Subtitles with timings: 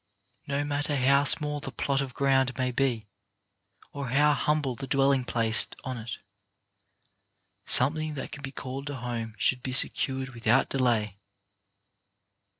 [0.47, 3.05] No matter how small the plot of ground may be,
[3.93, 6.17] or how humble the dwelling placed .on it,
[7.67, 11.17] something that can be called a home should be secured without delay.